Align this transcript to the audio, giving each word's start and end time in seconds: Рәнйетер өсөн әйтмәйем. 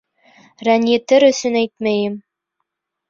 Рәнйетер 0.67 1.27
өсөн 1.27 1.59
әйтмәйем. 1.63 2.17